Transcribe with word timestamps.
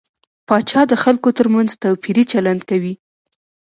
پاچا 0.47 0.81
د 0.87 0.93
خلکو 1.03 1.29
تر 1.37 1.47
منځ 1.55 1.69
توپيري 1.83 2.23
چلند 2.31 2.61
کوي. 2.69 2.93